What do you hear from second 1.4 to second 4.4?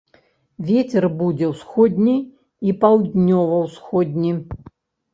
ўсходні і паўднёва-ўсходні.